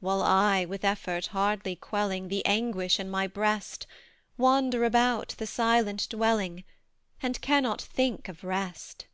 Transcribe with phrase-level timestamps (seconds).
[0.00, 3.86] While I, with effort hardly quelling The anguish in my breast,
[4.38, 6.64] Wander about the silent dwelling,
[7.22, 9.04] And cannot think of rest.